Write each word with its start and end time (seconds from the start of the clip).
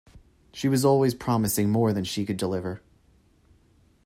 She 0.51 0.67
was 0.67 0.83
always 0.83 1.13
promising 1.13 1.69
more 1.69 1.93
than 1.93 2.05
she 2.05 2.25
could 2.25 2.37
deliver. 2.37 2.81